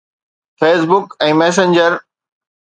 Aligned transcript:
Facebook 0.61 1.05
۽ 1.27 1.37
Messenger 1.43 2.01